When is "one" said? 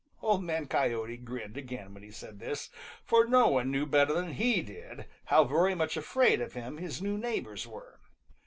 3.49-3.69